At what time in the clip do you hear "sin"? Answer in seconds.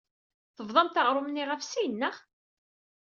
1.63-1.93